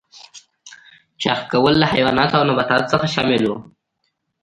چرخ 1.21 1.39
کول 1.51 1.73
له 1.81 1.85
حیواناتو 1.93 2.37
او 2.39 2.47
نباتاتو 2.49 2.89
څخه 2.93 3.07
شامل 3.13 3.43
و. 3.47 3.51